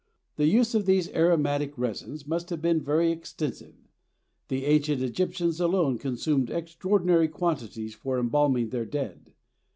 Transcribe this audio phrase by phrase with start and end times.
[0.37, 3.75] The use of these aromatic resins must have been very extensive:
[4.47, 9.33] the ancient Egyptians alone consumed extraordinary quantities for embalming their dead.